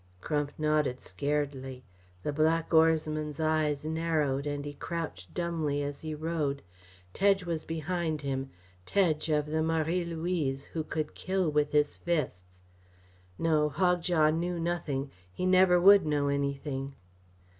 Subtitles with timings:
[0.19, 1.83] Crump nodded scaredly.
[2.23, 6.63] The black oarsman's eyes narrowed and he crouched dumbly as he rowed.
[7.13, 8.49] Tedge was behind him
[8.87, 12.63] Tedge of the Marie Louise who could kill with his fists.
[13.37, 16.95] No, Hogjaw knew nothing he never would know anything.